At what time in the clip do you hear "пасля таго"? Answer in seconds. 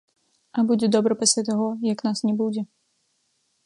1.21-1.69